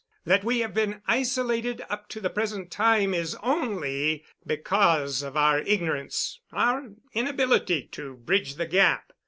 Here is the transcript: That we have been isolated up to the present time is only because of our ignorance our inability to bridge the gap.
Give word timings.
That 0.25 0.43
we 0.43 0.61
have 0.61 0.73
been 0.73 1.03
isolated 1.05 1.83
up 1.87 2.09
to 2.09 2.19
the 2.19 2.31
present 2.31 2.71
time 2.71 3.13
is 3.13 3.35
only 3.43 4.25
because 4.47 5.21
of 5.21 5.37
our 5.37 5.59
ignorance 5.59 6.39
our 6.51 6.89
inability 7.13 7.83
to 7.91 8.15
bridge 8.15 8.55
the 8.55 8.65
gap. 8.65 9.13